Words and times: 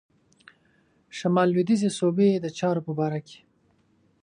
شمال 1.17 1.47
لوېدیځي 1.53 1.89
صوبې 1.99 2.29
د 2.43 2.45
چارو 2.57 2.81
په 2.87 2.91
باره 2.99 3.19
کې. 3.27 3.39